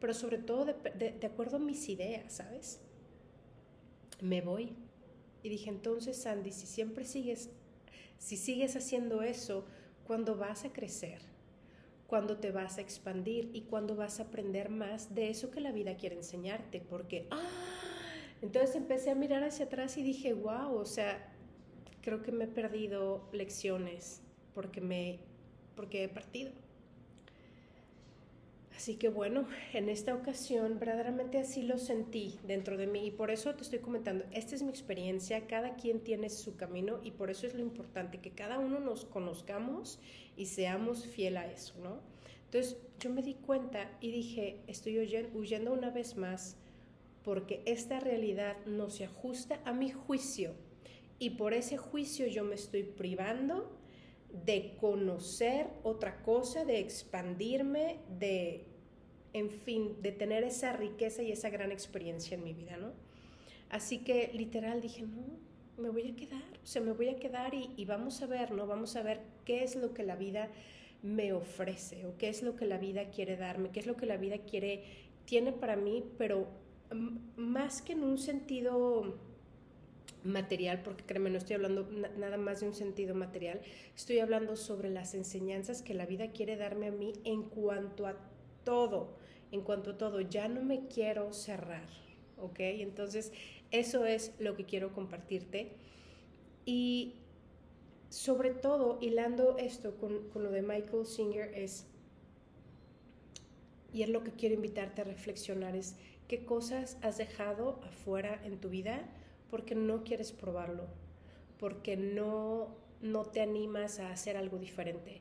pero 0.00 0.14
sobre 0.14 0.38
todo 0.38 0.64
de, 0.64 1.24
acuerdo 1.24 1.58
a 1.58 1.60
mis 1.60 1.88
ideas, 1.88 2.32
¿sabes? 2.32 2.80
Me 4.20 4.40
voy. 4.40 4.74
Y 5.44 5.48
dije, 5.48 5.70
entonces, 5.70 6.20
Sandy, 6.20 6.50
si 6.50 6.66
siempre 6.66 7.04
sigues, 7.04 7.50
si 8.18 8.36
sigues 8.36 8.74
haciendo 8.74 9.22
eso, 9.22 9.64
cuando 10.12 10.36
vas 10.36 10.66
a 10.66 10.72
crecer? 10.74 11.22
cuando 12.06 12.36
te 12.36 12.50
vas 12.50 12.76
a 12.76 12.82
expandir 12.82 13.48
y 13.54 13.62
cuando 13.62 13.96
vas 13.96 14.20
a 14.20 14.24
aprender 14.24 14.68
más 14.68 15.14
de 15.14 15.30
eso 15.30 15.50
que 15.50 15.62
la 15.62 15.72
vida 15.72 15.96
quiere 15.96 16.16
enseñarte, 16.16 16.82
porque 16.82 17.26
¡ah! 17.30 17.40
Entonces 18.42 18.76
empecé 18.76 19.10
a 19.10 19.14
mirar 19.14 19.42
hacia 19.42 19.64
atrás 19.64 19.96
y 19.96 20.02
dije, 20.02 20.34
wow, 20.34 20.74
o 20.74 20.84
sea, 20.84 21.32
creo 22.02 22.22
que 22.22 22.30
me 22.30 22.44
he 22.44 22.48
perdido 22.48 23.26
lecciones 23.32 24.20
porque, 24.52 24.82
me, 24.82 25.20
porque 25.74 26.04
he 26.04 26.08
partido. 26.10 26.52
Así 28.76 28.96
que 28.96 29.08
bueno, 29.08 29.46
en 29.74 29.88
esta 29.88 30.14
ocasión 30.14 30.78
verdaderamente 30.78 31.38
así 31.38 31.62
lo 31.62 31.78
sentí 31.78 32.38
dentro 32.46 32.76
de 32.76 32.86
mí 32.86 33.06
y 33.06 33.10
por 33.10 33.30
eso 33.30 33.54
te 33.54 33.62
estoy 33.62 33.80
comentando, 33.80 34.24
esta 34.32 34.54
es 34.54 34.62
mi 34.62 34.70
experiencia, 34.70 35.46
cada 35.46 35.76
quien 35.76 36.00
tiene 36.00 36.30
su 36.30 36.56
camino 36.56 36.98
y 37.02 37.10
por 37.10 37.30
eso 37.30 37.46
es 37.46 37.54
lo 37.54 37.60
importante 37.60 38.18
que 38.18 38.30
cada 38.30 38.58
uno 38.58 38.80
nos 38.80 39.04
conozcamos 39.04 40.00
y 40.36 40.46
seamos 40.46 41.06
fiel 41.06 41.36
a 41.36 41.50
eso, 41.50 41.74
¿no? 41.82 42.00
Entonces 42.46 42.76
yo 42.98 43.10
me 43.10 43.22
di 43.22 43.34
cuenta 43.34 43.90
y 44.00 44.10
dije, 44.10 44.60
estoy 44.66 44.98
huyendo 44.98 45.72
una 45.72 45.90
vez 45.90 46.16
más 46.16 46.56
porque 47.24 47.62
esta 47.66 48.00
realidad 48.00 48.56
no 48.66 48.90
se 48.90 49.04
ajusta 49.04 49.60
a 49.64 49.72
mi 49.72 49.90
juicio 49.90 50.54
y 51.18 51.30
por 51.30 51.54
ese 51.54 51.76
juicio 51.76 52.26
yo 52.26 52.42
me 52.42 52.54
estoy 52.54 52.82
privando 52.82 53.70
de 54.32 54.76
conocer 54.80 55.68
otra 55.82 56.22
cosa, 56.22 56.64
de 56.64 56.78
expandirme, 56.78 57.98
de, 58.18 58.64
en 59.32 59.50
fin, 59.50 60.00
de 60.00 60.12
tener 60.12 60.44
esa 60.44 60.72
riqueza 60.72 61.22
y 61.22 61.32
esa 61.32 61.50
gran 61.50 61.70
experiencia 61.70 62.34
en 62.36 62.44
mi 62.44 62.54
vida, 62.54 62.76
¿no? 62.76 62.92
Así 63.68 63.98
que 63.98 64.30
literal 64.34 64.80
dije, 64.80 65.02
no, 65.02 65.22
me 65.76 65.90
voy 65.90 66.10
a 66.10 66.16
quedar, 66.16 66.42
o 66.62 66.66
sea, 66.66 66.82
me 66.82 66.92
voy 66.92 67.08
a 67.08 67.16
quedar 67.16 67.54
y, 67.54 67.70
y 67.76 67.84
vamos 67.84 68.22
a 68.22 68.26
ver, 68.26 68.52
¿no? 68.52 68.66
Vamos 68.66 68.96
a 68.96 69.02
ver 69.02 69.20
qué 69.44 69.64
es 69.64 69.76
lo 69.76 69.94
que 69.94 70.02
la 70.02 70.16
vida 70.16 70.48
me 71.02 71.32
ofrece 71.32 72.06
o 72.06 72.16
qué 72.16 72.28
es 72.28 72.42
lo 72.42 72.54
que 72.56 72.66
la 72.66 72.78
vida 72.78 73.10
quiere 73.10 73.36
darme, 73.36 73.70
qué 73.70 73.80
es 73.80 73.86
lo 73.86 73.96
que 73.96 74.06
la 74.06 74.16
vida 74.16 74.38
quiere, 74.38 74.84
tiene 75.24 75.52
para 75.52 75.76
mí, 75.76 76.04
pero 76.16 76.46
más 77.36 77.82
que 77.82 77.92
en 77.92 78.04
un 78.04 78.18
sentido 78.18 79.16
material, 80.24 80.82
porque 80.82 81.04
créeme, 81.04 81.30
no 81.30 81.38
estoy 81.38 81.56
hablando 81.56 81.88
nada 82.16 82.36
más 82.36 82.60
de 82.60 82.66
un 82.66 82.74
sentido 82.74 83.14
material, 83.14 83.60
estoy 83.96 84.20
hablando 84.20 84.56
sobre 84.56 84.90
las 84.90 85.14
enseñanzas 85.14 85.82
que 85.82 85.94
la 85.94 86.06
vida 86.06 86.30
quiere 86.30 86.56
darme 86.56 86.88
a 86.88 86.92
mí 86.92 87.12
en 87.24 87.42
cuanto 87.42 88.06
a 88.06 88.16
todo, 88.64 89.16
en 89.50 89.62
cuanto 89.62 89.90
a 89.90 89.98
todo, 89.98 90.20
ya 90.20 90.48
no 90.48 90.62
me 90.62 90.86
quiero 90.86 91.32
cerrar, 91.32 91.88
¿ok? 92.38 92.58
Entonces, 92.60 93.32
eso 93.70 94.04
es 94.04 94.32
lo 94.38 94.56
que 94.56 94.64
quiero 94.64 94.92
compartirte. 94.92 95.72
Y 96.64 97.14
sobre 98.08 98.50
todo, 98.50 98.98
hilando 99.00 99.56
esto 99.58 99.96
con, 99.96 100.28
con 100.30 100.42
lo 100.42 100.50
de 100.50 100.62
Michael 100.62 101.06
Singer, 101.06 101.52
es, 101.54 101.86
y 103.92 104.02
es 104.02 104.08
lo 104.08 104.22
que 104.22 104.30
quiero 104.30 104.54
invitarte 104.54 105.02
a 105.02 105.04
reflexionar, 105.04 105.74
es 105.74 105.96
qué 106.28 106.44
cosas 106.44 106.96
has 107.02 107.18
dejado 107.18 107.80
afuera 107.82 108.40
en 108.44 108.58
tu 108.58 108.70
vida 108.70 109.08
porque 109.52 109.74
no 109.74 110.02
quieres 110.02 110.32
probarlo, 110.32 110.86
porque 111.58 111.94
no, 111.94 112.74
no 113.02 113.26
te 113.26 113.42
animas 113.42 113.98
a 113.98 114.10
hacer 114.10 114.38
algo 114.38 114.58
diferente, 114.58 115.20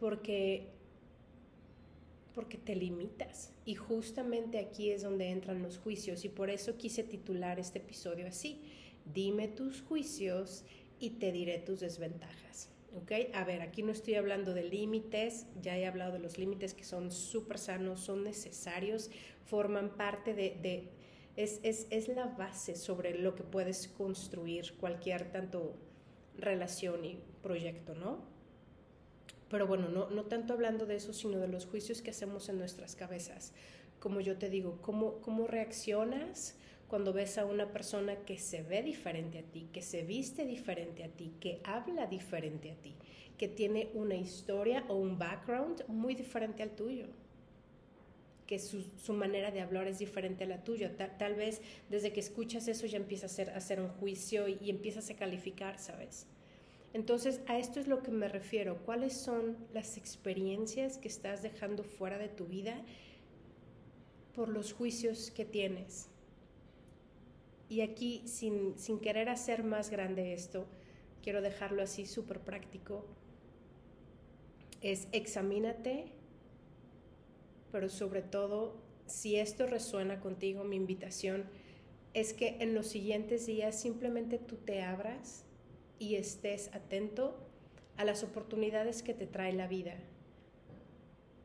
porque, 0.00 0.66
porque 2.34 2.58
te 2.58 2.74
limitas. 2.74 3.52
Y 3.64 3.76
justamente 3.76 4.58
aquí 4.58 4.90
es 4.90 5.02
donde 5.02 5.28
entran 5.28 5.62
los 5.62 5.78
juicios 5.78 6.24
y 6.24 6.28
por 6.28 6.50
eso 6.50 6.76
quise 6.76 7.04
titular 7.04 7.60
este 7.60 7.78
episodio 7.78 8.26
así. 8.26 8.60
Dime 9.14 9.46
tus 9.46 9.82
juicios 9.82 10.64
y 10.98 11.10
te 11.10 11.30
diré 11.30 11.60
tus 11.60 11.78
desventajas. 11.78 12.70
¿ok? 12.96 13.32
A 13.32 13.44
ver, 13.44 13.62
aquí 13.62 13.84
no 13.84 13.92
estoy 13.92 14.16
hablando 14.16 14.54
de 14.54 14.64
límites, 14.64 15.46
ya 15.62 15.78
he 15.78 15.86
hablado 15.86 16.14
de 16.14 16.18
los 16.18 16.36
límites 16.36 16.74
que 16.74 16.82
son 16.82 17.12
súper 17.12 17.58
sanos, 17.58 18.00
son 18.00 18.24
necesarios, 18.24 19.08
forman 19.46 19.96
parte 19.96 20.34
de, 20.34 20.88
es, 21.38 21.60
es, 21.62 21.86
es, 21.90 22.08
la 22.08 22.26
base 22.26 22.74
sobre 22.74 23.16
lo 23.16 23.36
que 23.36 23.44
puedes 23.44 23.86
construir 23.86 24.74
cualquier 24.76 25.30
tanto 25.30 25.76
relación 26.36 27.04
y 27.04 27.20
proyecto, 27.44 27.94
¿no? 27.94 28.18
Pero 29.48 29.68
bueno, 29.68 29.88
no, 29.88 30.10
no 30.10 30.24
tanto 30.24 30.52
hablando 30.52 30.84
de 30.84 30.96
eso, 30.96 31.12
sino 31.12 31.38
de 31.38 31.46
los 31.46 31.64
juicios 31.64 32.02
que 32.02 32.10
hacemos 32.10 32.48
en 32.48 32.58
nuestras 32.58 32.96
cabezas. 32.96 33.52
Como 34.00 34.20
yo 34.20 34.36
te 34.36 34.50
digo, 34.50 34.78
¿cómo, 34.82 35.20
cómo 35.20 35.46
reaccionas 35.46 36.56
cuando 36.88 37.12
ves 37.12 37.38
a 37.38 37.44
una 37.44 37.72
persona 37.72 38.16
que 38.24 38.36
se 38.36 38.64
ve 38.64 38.82
diferente 38.82 39.38
a 39.38 39.42
ti, 39.42 39.68
que 39.72 39.80
se 39.80 40.02
viste 40.02 40.44
diferente 40.44 41.04
a 41.04 41.08
ti, 41.08 41.34
que 41.40 41.60
habla 41.62 42.08
diferente 42.08 42.72
a 42.72 42.74
ti, 42.74 42.96
que 43.38 43.46
tiene 43.46 43.90
una 43.94 44.16
historia 44.16 44.84
o 44.88 44.96
un 44.96 45.18
background 45.18 45.86
muy 45.86 46.16
diferente 46.16 46.64
al 46.64 46.70
tuyo? 46.70 47.06
Que 48.48 48.58
su, 48.58 49.12
manera 49.12 49.50
de 49.50 49.60
hablar 49.60 49.86
es 49.88 49.98
diferente 49.98 50.44
a 50.44 50.46
la 50.46 50.64
tuya. 50.64 50.96
Tal, 50.96 51.34
vez 51.34 51.60
desde 51.90 52.14
que 52.14 52.20
escuchas 52.20 52.66
eso 52.66 52.86
ya 52.86 52.96
empiezas 52.96 53.38
a 53.38 53.54
hacer, 53.54 53.78
un 53.78 53.90
juicio 53.90 54.48
y, 54.48 54.70
empiezas 54.70 55.10
a 55.10 55.16
calificar, 55.16 55.78
¿sabes? 55.78 56.26
Entonces, 56.94 57.42
a 57.46 57.58
esto 57.58 57.78
es 57.78 57.86
lo 57.86 58.02
que 58.02 58.10
me 58.10 58.26
refiero. 58.26 58.78
¿Cuáles 58.86 59.12
son 59.12 59.58
las 59.74 59.98
experiencias 59.98 60.96
que 60.96 61.08
estás 61.08 61.42
dejando 61.42 61.84
fuera 61.84 62.16
de 62.16 62.28
tu 62.28 62.46
vida 62.46 62.80
por 64.34 64.48
los 64.48 64.72
juicios 64.72 65.30
que 65.30 65.44
tienes? 65.44 66.08
Y 67.68 67.82
aquí, 67.82 68.22
sin, 68.24 68.78
sin 68.78 68.98
querer 68.98 69.28
hacer 69.28 69.62
más 69.62 69.90
grande 69.90 70.32
esto, 70.32 70.66
quiero 71.22 71.42
dejarlo 71.42 71.82
así 71.82 72.06
súper 72.06 72.40
práctico, 72.40 73.04
es 74.80 75.06
examínate 75.12 76.17
pero 77.70 77.88
sobre 77.88 78.22
todo, 78.22 78.74
si 79.06 79.36
esto 79.36 79.66
resuena 79.66 80.20
contigo, 80.20 80.64
mi 80.64 80.76
invitación 80.76 81.44
es 82.14 82.32
que 82.32 82.56
en 82.60 82.74
los 82.74 82.86
siguientes 82.86 83.46
días 83.46 83.78
simplemente 83.78 84.38
tú 84.38 84.56
te 84.56 84.82
abras 84.82 85.44
y 85.98 86.16
estés 86.16 86.72
atento 86.74 87.36
a 87.96 88.04
las 88.04 88.22
oportunidades 88.22 89.02
que 89.02 89.14
te 89.14 89.26
trae 89.26 89.52
la 89.52 89.66
vida. 89.66 89.94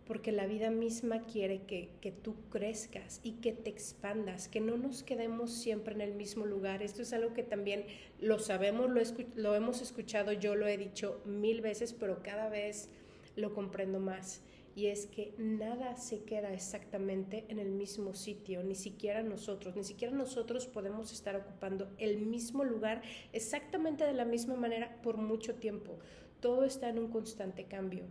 Porque 0.06 0.32
la 0.34 0.48
vida 0.48 0.70
misma 0.70 1.22
quiere 1.22 1.62
que, 1.62 1.90
que, 2.02 2.12
tú 2.12 2.36
crezcas 2.50 3.22
y 3.24 3.34
que 3.34 3.54
te 3.54 3.70
expandas, 3.70 4.50
que 4.50 4.60
no 4.60 4.78
nos 4.78 5.02
quedemos 5.02 5.54
siempre 5.54 5.96
en 5.96 6.02
el 6.02 6.14
mismo 6.14 6.46
lugar. 6.46 6.84
Esto 6.84 7.02
es 7.02 7.14
algo 7.14 7.34
que 7.34 7.44
también 7.44 7.86
lo 8.20 8.40
sabemos, 8.40 8.90
lo, 8.90 9.02
lo 9.36 9.56
hemos 9.56 9.82
escuchado, 9.82 10.34
yo 10.34 10.56
lo 10.56 10.68
he 10.68 10.78
dicho 10.78 11.22
mil 11.26 11.62
veces, 11.62 11.94
pero 11.94 12.22
cada 12.22 12.50
vez 12.50 12.90
lo 13.38 13.54
comprendo 13.54 14.00
más 14.00 14.42
y 14.76 14.88
es 14.88 15.06
que 15.06 15.34
nada 15.38 15.96
se 15.98 16.24
queda 16.24 16.54
exactamente 16.54 17.46
en 17.50 17.60
el 17.60 17.70
mismo 17.70 18.14
sitio, 18.14 18.64
ni 18.64 18.76
siquiera 18.76 19.22
nosotros, 19.22 19.76
ni 19.76 19.84
siquiera 19.84 20.16
nosotros 20.16 20.68
podemos 20.68 21.12
estar 21.12 21.36
ocupando 21.36 21.92
el 21.98 22.18
mismo 22.18 22.64
lugar 22.64 23.02
exactamente 23.34 24.06
de 24.06 24.14
la 24.14 24.26
misma 24.26 24.56
manera 24.56 25.02
por 25.02 25.18
mucho 25.18 25.56
tiempo. 25.56 26.00
Todo 26.40 26.66
está 26.66 26.90
en 26.90 27.00
un 27.00 27.10
constante 27.10 27.66
cambio. 27.66 28.06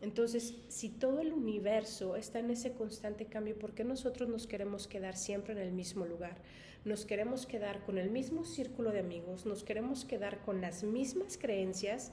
Entonces, 0.00 0.54
si 0.68 0.90
todo 0.90 1.20
el 1.20 1.32
universo 1.32 2.14
está 2.16 2.38
en 2.38 2.50
ese 2.50 2.72
constante 2.72 3.26
cambio, 3.26 3.58
¿por 3.58 3.74
qué 3.74 3.84
nosotros 3.84 4.28
nos 4.28 4.46
queremos 4.46 4.86
quedar 4.86 5.16
siempre 5.16 5.54
en 5.54 5.60
el 5.60 5.72
mismo 5.72 6.04
lugar? 6.04 6.36
Nos 6.84 7.04
queremos 7.04 7.46
quedar 7.46 7.84
con 7.84 7.98
el 7.98 8.10
mismo 8.10 8.44
círculo 8.44 8.92
de 8.92 9.00
amigos, 9.00 9.44
nos 9.44 9.64
queremos 9.64 10.04
quedar 10.04 10.40
con 10.42 10.60
las 10.60 10.84
mismas 10.84 11.36
creencias 11.36 12.12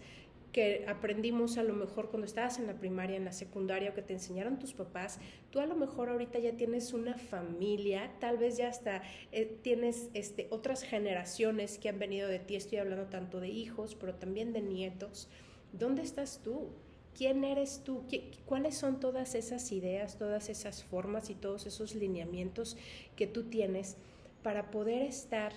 que 0.55 0.85
aprendimos 0.87 1.57
a 1.57 1.63
lo 1.63 1.73
mejor 1.73 2.09
cuando 2.09 2.25
estabas 2.25 2.59
en 2.59 2.67
la 2.67 2.75
primaria, 2.75 3.17
en 3.17 3.25
la 3.25 3.33
secundaria 3.33 3.89
o 3.89 3.93
que 3.93 4.01
te 4.01 4.13
enseñaron 4.13 4.57
tus 4.57 4.71
papás, 4.71 5.19
tú 5.49 5.59
a 5.59 5.65
lo 5.65 5.75
mejor 5.75 6.07
ahorita 6.07 6.39
ya 6.39 6.53
tienes 6.53 6.93
una 6.93 7.17
familia, 7.17 8.13
tal 8.21 8.37
vez 8.37 8.55
ya 8.55 8.69
hasta 8.69 9.03
eh, 9.33 9.57
tienes 9.63 10.07
este, 10.13 10.47
otras 10.51 10.83
generaciones 10.83 11.77
que 11.77 11.89
han 11.89 11.99
venido 11.99 12.29
de 12.29 12.39
ti, 12.39 12.55
estoy 12.55 12.77
hablando 12.77 13.07
tanto 13.07 13.41
de 13.41 13.49
hijos, 13.49 13.95
pero 13.95 14.15
también 14.15 14.53
de 14.53 14.61
nietos. 14.61 15.27
¿Dónde 15.73 16.03
estás 16.03 16.39
tú? 16.41 16.69
¿Quién 17.17 17.43
eres 17.43 17.81
tú? 17.83 18.05
¿Cuáles 18.45 18.77
son 18.77 19.01
todas 19.01 19.35
esas 19.35 19.73
ideas, 19.73 20.17
todas 20.17 20.47
esas 20.47 20.85
formas 20.85 21.29
y 21.29 21.35
todos 21.35 21.65
esos 21.65 21.95
lineamientos 21.95 22.77
que 23.17 23.27
tú 23.27 23.43
tienes 23.43 23.97
para 24.41 24.71
poder 24.71 25.01
estar 25.01 25.51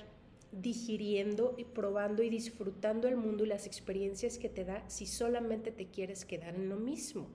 digiriendo 0.53 1.55
y 1.59 1.65
probando 1.65 2.23
y 2.23 2.31
disfrutando 2.31 3.07
el 3.07 3.17
mundo 3.17 3.45
y 3.45 3.49
las 3.49 3.67
experiencias 3.67 4.39
que 4.39 4.49
te 4.49 4.65
da 4.65 4.89
si 4.89 5.07
solamente 5.07 5.71
te 5.71 5.87
quieres 5.87 6.25
quedar 6.25 6.55
en 6.55 6.69
lo 6.69 6.77
mismo. 6.77 7.29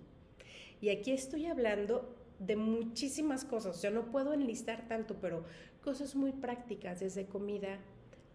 Y 0.81 0.89
aquí 0.89 1.11
estoy 1.11 1.45
hablando 1.45 2.15
de 2.39 2.55
muchísimas 2.55 3.45
cosas, 3.45 3.77
o 3.77 3.79
sea, 3.79 3.91
no 3.91 4.11
puedo 4.11 4.33
enlistar 4.33 4.87
tanto, 4.87 5.15
pero 5.21 5.45
cosas 5.81 6.15
muy 6.15 6.31
prácticas, 6.31 6.99
desde 6.99 7.25
comida, 7.25 7.79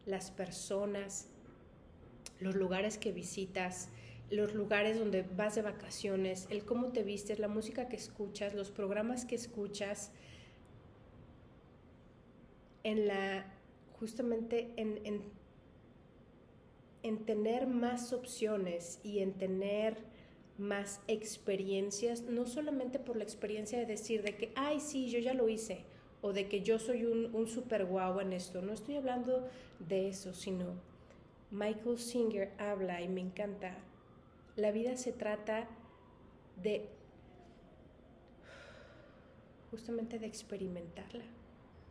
las 0.07 0.31
personas, 0.31 1.29
los 2.41 2.55
lugares 2.55 2.97
que 2.97 3.13
visitas, 3.13 3.91
los 4.31 4.55
lugares 4.55 4.99
donde 4.99 5.23
vas 5.23 5.55
de 5.55 5.63
vacaciones, 5.63 6.47
el 6.51 6.65
cómo 6.65 6.93
te 6.93 7.03
vistes, 7.03 7.39
la 7.39 7.49
música 7.49 7.89
que 7.89 7.97
escuchas, 7.97 8.55
los 8.55 8.71
programas 8.71 9.25
que 9.25 9.35
escuchas, 9.35 10.13
en 12.85 13.07
la 13.07 13.45
justamente 13.99 14.73
en, 14.77 15.23
en, 17.03 17.25
tener 17.25 17.67
más 17.67 18.13
opciones 18.13 19.01
y 19.03 19.21
en 19.21 19.33
tener 19.33 19.97
más 20.57 21.01
experiencias, 21.09 22.23
no 22.23 22.47
solamente 22.47 22.99
por 22.99 23.17
la 23.17 23.25
experiencia 23.25 23.79
de 23.79 23.87
decir 23.87 24.23
de 24.23 24.37
que, 24.37 24.53
ay, 24.57 24.81
sí, 24.81 25.09
yo 25.09 25.19
ya 25.19 25.35
lo 25.35 25.49
hice, 25.49 25.85
o 26.21 26.33
de 26.33 26.49
que 26.49 26.63
yo 26.63 26.79
soy 26.79 27.05
un, 27.05 27.35
un 27.35 27.47
super 27.47 27.87
guau 27.87 28.21
en 28.21 28.33
esto. 28.33 28.61
No 28.61 28.73
estoy 28.73 28.97
hablando 28.97 29.49
de 29.79 30.09
eso, 30.09 30.35
sino 30.35 30.75
Michael 31.51 31.99
Singer 31.99 32.53
habla 32.59 33.01
y 33.01 33.09
me 33.09 33.21
encanta. 33.21 33.77
La 34.57 34.73
vida 34.73 34.97
se 34.97 35.13
trata 35.13 35.69
de 36.63 36.89
justamente 39.71 40.19
de 40.19 40.27
experimentarla, 40.27 41.25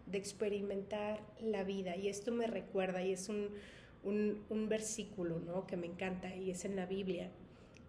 de 0.08 0.18
experimentar 0.18 1.22
la 1.40 1.64
vida. 1.64 1.96
Y 1.96 2.08
esto 2.08 2.32
me 2.32 2.48
recuerda, 2.48 3.04
y 3.04 3.12
es 3.12 3.30
un, 3.30 3.50
un, 4.04 4.70
versículo 4.70 5.40
¿no? 5.40 5.68
que 5.68 5.78
me 5.78 5.88
encanta, 5.88 6.36
y 6.36 6.52
es 6.52 6.66
en 6.66 6.76
la 6.76 6.86
Biblia, 6.86 7.30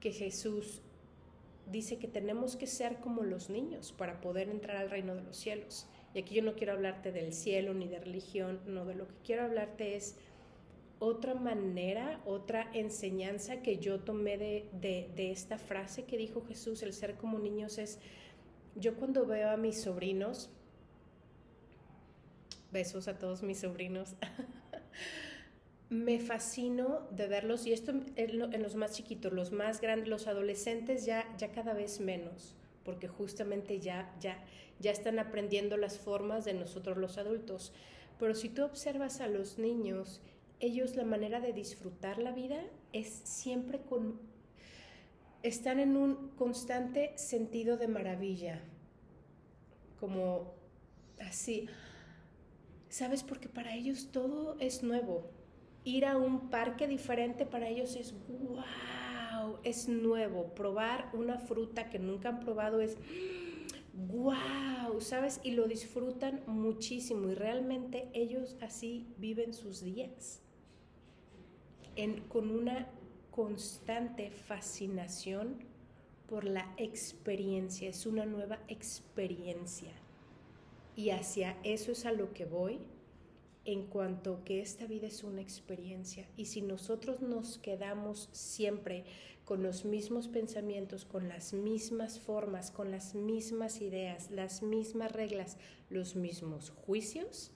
que 0.00 0.12
Jesús 0.12 0.82
dice 1.70 1.98
que 1.98 2.08
tenemos 2.08 2.56
que 2.56 2.66
ser 2.66 2.96
como 2.96 3.22
los 3.22 3.50
niños 3.50 3.92
para 3.92 4.20
poder 4.20 4.48
entrar 4.48 4.76
al 4.76 4.90
reino 4.90 5.14
de 5.14 5.22
los 5.22 5.36
cielos. 5.36 5.86
Y 6.14 6.20
aquí 6.20 6.34
yo 6.34 6.42
no 6.42 6.54
quiero 6.54 6.72
hablarte 6.72 7.12
del 7.12 7.32
cielo 7.32 7.74
ni 7.74 7.86
de 7.86 7.98
religión, 7.98 8.60
no, 8.66 8.84
de 8.84 8.94
lo 8.94 9.06
que 9.06 9.14
quiero 9.24 9.44
hablarte 9.44 9.96
es 9.96 10.16
otra 11.00 11.34
manera, 11.34 12.20
otra 12.24 12.70
enseñanza 12.72 13.62
que 13.62 13.78
yo 13.78 14.00
tomé 14.00 14.36
de, 14.36 14.66
de, 15.14 15.30
esta 15.30 15.58
frase 15.58 16.04
que 16.04 16.16
dijo 16.16 16.44
Jesús, 16.46 16.82
el 16.82 16.92
ser 16.92 17.14
como 17.14 17.38
niños 17.38 17.78
es, 17.78 18.00
yo 18.74 18.96
cuando 18.96 19.26
veo 19.26 19.50
a 19.50 19.56
mis 19.56 19.80
sobrinos, 19.80 20.50
besos 22.70 23.08
a 23.08 23.18
todos 23.18 23.42
mis 23.42 23.60
sobrinos, 23.60 24.14
me 25.90 26.20
fascino 26.20 27.06
de 27.10 27.26
verlos, 27.28 27.66
y 27.66 27.72
esto 27.72 27.92
en 28.16 28.62
los 28.62 28.74
más 28.74 28.92
chiquitos, 28.92 29.32
los 29.32 29.52
más 29.52 29.80
grandes, 29.80 30.08
los 30.08 30.26
adolescentes 30.26 31.06
ya, 31.06 31.24
ya 31.38 31.50
cada 31.52 31.72
vez 31.72 32.00
menos, 32.00 32.54
porque 32.84 33.08
justamente 33.08 33.80
ya, 33.80 34.14
ya, 34.20 34.38
ya 34.80 34.90
están 34.90 35.18
aprendiendo 35.18 35.76
las 35.76 35.98
formas 35.98 36.44
de 36.44 36.54
nosotros 36.54 36.98
los 36.98 37.18
adultos. 37.18 37.72
Pero 38.18 38.34
si 38.34 38.48
tú 38.48 38.64
observas 38.64 39.20
a 39.20 39.28
los 39.28 39.58
niños, 39.58 40.20
ellos 40.60 40.96
la 40.96 41.04
manera 41.04 41.40
de 41.40 41.52
disfrutar 41.52 42.18
la 42.18 42.32
vida 42.32 42.62
es 42.92 43.08
siempre 43.08 43.80
con... 43.80 44.20
Están 45.42 45.78
en 45.78 45.96
un 45.96 46.30
constante 46.30 47.16
sentido 47.16 47.76
de 47.76 47.86
maravilla, 47.86 48.60
como 50.00 50.52
así. 51.20 51.68
¿Sabes? 52.88 53.22
Porque 53.22 53.48
para 53.48 53.74
ellos 53.74 54.08
todo 54.12 54.56
es 54.60 54.82
nuevo. 54.82 55.30
Ir 55.84 56.06
a 56.06 56.16
un 56.16 56.50
parque 56.50 56.86
diferente 56.86 57.46
para 57.46 57.68
ellos 57.68 57.96
es 57.96 58.14
wow, 58.28 59.58
es 59.64 59.88
nuevo. 59.88 60.54
Probar 60.54 61.10
una 61.12 61.38
fruta 61.38 61.90
que 61.90 61.98
nunca 61.98 62.30
han 62.30 62.40
probado 62.40 62.80
es 62.80 62.96
wow, 64.06 65.00
¿sabes? 65.00 65.40
Y 65.42 65.52
lo 65.52 65.66
disfrutan 65.66 66.40
muchísimo 66.46 67.28
y 67.28 67.34
realmente 67.34 68.08
ellos 68.12 68.56
así 68.60 69.06
viven 69.18 69.52
sus 69.52 69.82
días, 69.82 70.40
con 72.28 72.50
una 72.50 72.88
constante 73.30 74.30
fascinación 74.30 75.56
por 76.28 76.44
la 76.44 76.72
experiencia, 76.76 77.88
es 77.88 78.06
una 78.06 78.26
nueva 78.26 78.58
experiencia. 78.68 79.92
Y 80.98 81.10
hacia 81.10 81.56
eso 81.62 81.92
es 81.92 82.06
a 82.06 82.10
lo 82.10 82.32
que 82.32 82.44
voy 82.44 82.80
en 83.64 83.86
cuanto 83.86 84.42
que 84.42 84.60
esta 84.60 84.84
vida 84.86 85.06
es 85.06 85.22
una 85.22 85.40
experiencia. 85.40 86.28
Y 86.36 86.46
si 86.46 86.60
nosotros 86.60 87.20
nos 87.20 87.56
quedamos 87.58 88.28
siempre 88.32 89.04
con 89.44 89.62
los 89.62 89.84
mismos 89.84 90.26
pensamientos, 90.26 91.04
con 91.04 91.28
las 91.28 91.52
mismas 91.52 92.18
formas, 92.18 92.72
con 92.72 92.90
las 92.90 93.14
mismas 93.14 93.80
ideas, 93.80 94.32
las 94.32 94.60
mismas 94.64 95.12
reglas, 95.12 95.56
los 95.88 96.16
mismos 96.16 96.70
juicios, 96.70 97.52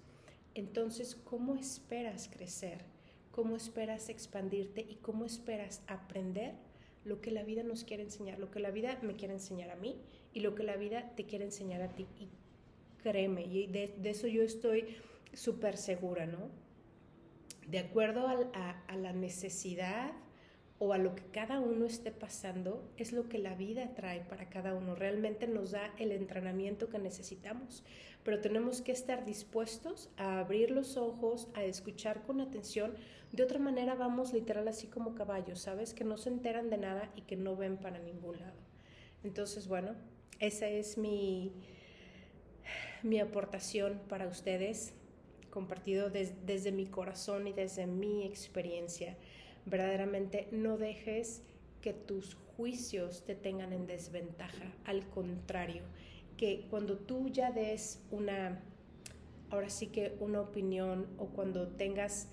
entonces, 0.54 1.16
¿cómo 1.16 1.56
esperas 1.56 2.30
crecer? 2.32 2.84
¿Cómo 3.32 3.56
esperas 3.56 4.08
expandirte? 4.08 4.86
¿Y 4.88 4.98
cómo 5.02 5.24
esperas 5.24 5.82
aprender 5.88 6.54
lo 7.04 7.20
que 7.20 7.32
la 7.32 7.42
vida 7.42 7.64
nos 7.64 7.82
quiere 7.82 8.04
enseñar? 8.04 8.38
Lo 8.38 8.52
que 8.52 8.60
la 8.60 8.70
vida 8.70 9.00
me 9.02 9.16
quiere 9.16 9.34
enseñar 9.34 9.70
a 9.70 9.74
mí 9.74 9.96
y 10.32 10.42
lo 10.42 10.54
que 10.54 10.62
la 10.62 10.76
vida 10.76 11.12
te 11.16 11.26
quiere 11.26 11.44
enseñar 11.46 11.82
a 11.82 11.88
ti. 11.88 12.06
Créeme, 13.02 13.44
y 13.44 13.66
de, 13.66 13.92
eso 14.04 14.26
yo 14.26 14.42
estoy 14.42 14.96
súper 15.32 15.76
segura, 15.76 16.26
¿no? 16.26 16.50
De 17.66 17.78
acuerdo 17.78 18.26
a, 18.26 18.70
a 18.86 18.96
la 18.96 19.12
necesidad, 19.12 20.12
o 20.84 20.92
a 20.92 20.98
lo 20.98 21.14
que 21.14 21.22
cada 21.26 21.60
uno 21.60 21.86
esté 21.86 22.10
pasando 22.10 22.82
es 22.96 23.12
lo 23.12 23.28
que 23.28 23.38
la 23.38 23.54
vida 23.54 23.94
trae 23.94 24.22
para 24.22 24.48
cada 24.48 24.74
uno. 24.74 24.96
Realmente 24.96 25.46
nos 25.46 25.70
da 25.70 25.94
el 25.96 26.10
entrenamiento 26.10 26.88
que 26.88 26.98
necesitamos, 26.98 27.84
pero 28.24 28.40
tenemos 28.40 28.82
que 28.82 28.90
estar 28.90 29.24
dispuestos 29.24 30.10
a 30.16 30.40
abrir 30.40 30.72
los 30.72 30.96
ojos, 30.96 31.46
a 31.54 31.62
escuchar 31.62 32.22
con 32.22 32.40
atención. 32.40 32.96
De 33.30 33.44
otra 33.44 33.60
manera 33.60 33.94
vamos 33.94 34.32
literal 34.32 34.66
así 34.66 34.88
como 34.88 35.14
caballos, 35.14 35.60
¿sabes? 35.60 35.94
Que 35.94 36.02
no 36.02 36.16
se 36.16 36.30
enteran 36.30 36.68
de 36.68 36.78
nada 36.78 37.12
y 37.14 37.20
que 37.20 37.36
no 37.36 37.54
ven 37.54 37.76
para 37.76 38.00
ningún 38.00 38.40
lado. 38.40 38.58
Entonces, 39.22 39.68
bueno, 39.68 39.94
esa 40.40 40.66
es 40.66 40.98
mi, 40.98 41.52
mi 43.02 43.20
aportación 43.20 44.00
para 44.08 44.28
ustedes, 44.28 44.94
compartido 45.50 46.10
desde 46.10 46.72
mi 46.72 46.86
corazón 46.86 47.46
y 47.46 47.52
desde 47.52 47.86
mi 47.86 48.24
experiencia 48.24 49.16
verdaderamente 49.66 50.48
no 50.50 50.76
dejes 50.76 51.42
que 51.80 51.92
tus 51.92 52.36
juicios 52.56 53.24
te 53.24 53.34
tengan 53.34 53.72
en 53.72 53.86
desventaja. 53.86 54.72
Al 54.84 55.08
contrario, 55.08 55.82
que 56.36 56.66
cuando 56.70 56.96
tú 56.96 57.28
ya 57.28 57.50
des 57.50 58.00
una, 58.10 58.60
ahora 59.50 59.70
sí 59.70 59.88
que 59.88 60.16
una 60.20 60.40
opinión 60.40 61.06
o 61.18 61.26
cuando 61.26 61.68
tengas 61.68 62.28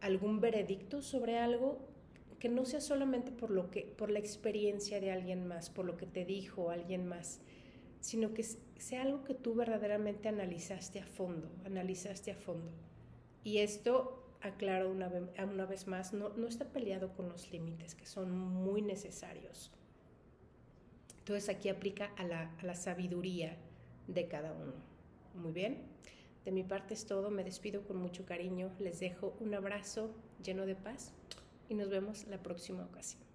algún 0.00 0.40
veredicto 0.40 1.02
sobre 1.02 1.38
algo, 1.38 1.78
que 2.38 2.48
no 2.48 2.64
sea 2.64 2.80
solamente 2.80 3.30
por 3.30 3.50
lo 3.50 3.70
que, 3.70 3.82
por 3.82 4.10
la 4.10 4.18
experiencia 4.18 5.00
de 5.00 5.12
alguien 5.12 5.46
más, 5.46 5.70
por 5.70 5.84
lo 5.84 5.96
que 5.96 6.06
te 6.06 6.24
dijo 6.24 6.70
alguien 6.70 7.06
más, 7.06 7.40
sino 8.02 8.34
que 8.34 8.42
sea 8.42 9.02
algo 9.02 9.22
que 9.22 9.32
tú 9.32 9.54
verdaderamente 9.54 10.28
analizaste 10.28 11.00
a 11.00 11.06
fondo, 11.06 11.48
analizaste 11.64 12.32
a 12.32 12.34
fondo. 12.36 12.72
Y 13.44 13.58
esto 13.58 14.36
aclaro 14.40 14.90
una 14.90 15.08
vez, 15.08 15.86
más, 15.86 16.12
no, 16.12 16.30
no 16.30 16.48
está 16.48 16.64
peleado 16.72 17.14
con 17.14 17.28
los 17.28 17.52
límites, 17.52 17.94
que 17.94 18.04
son 18.04 18.36
muy 18.36 18.82
necesarios. 18.82 19.70
Entonces 21.20 21.48
aquí 21.48 21.68
aplica 21.68 22.12
a 22.16 22.24
la, 22.24 22.50
a 22.58 22.66
la 22.66 22.74
sabiduría 22.74 23.56
de 24.08 24.26
cada 24.26 24.52
uno. 24.52 24.72
Muy 25.36 25.52
bien, 25.52 25.78
de 26.44 26.50
mi 26.50 26.64
parte 26.64 26.94
es 26.94 27.06
todo, 27.06 27.30
me 27.30 27.44
despido 27.44 27.86
con 27.86 27.98
mucho 27.98 28.26
cariño, 28.26 28.72
les 28.80 28.98
dejo 28.98 29.36
un 29.38 29.54
abrazo 29.54 30.12
lleno 30.42 30.66
de 30.66 30.74
paz 30.74 31.12
y 31.68 31.74
nos 31.74 31.88
vemos 31.88 32.26
la 32.26 32.42
próxima 32.42 32.84
ocasión. 32.84 33.31